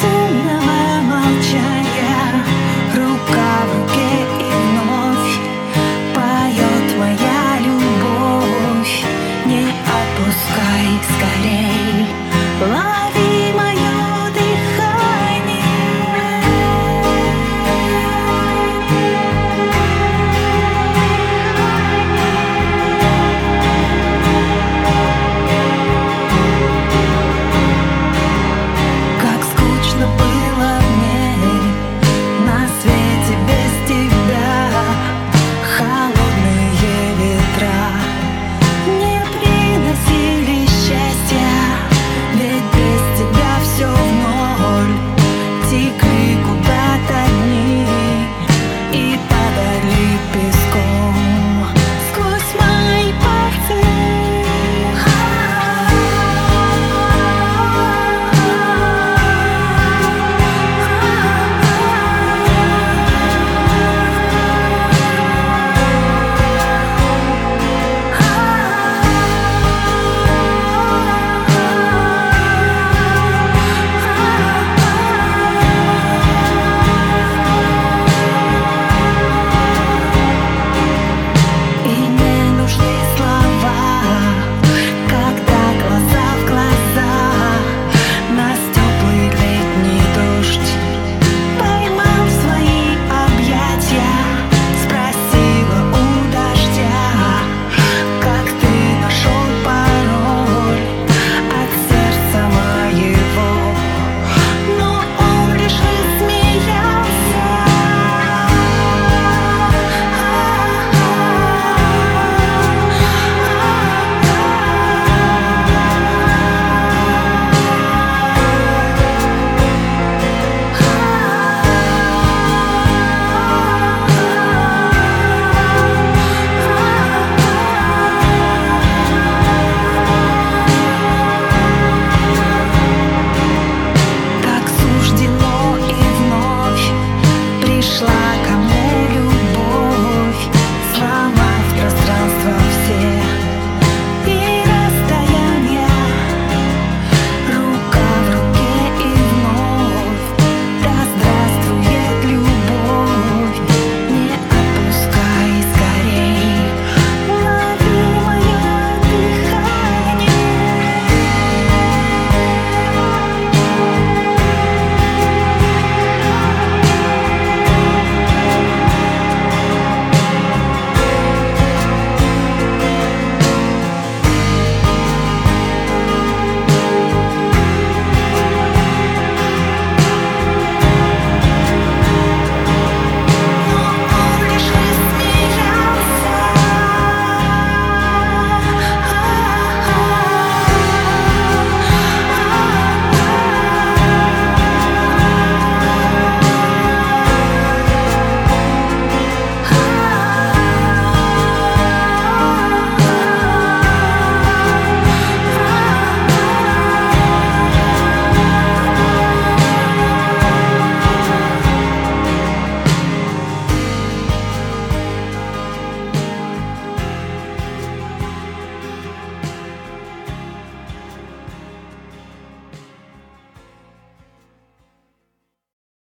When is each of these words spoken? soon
soon 0.00 0.65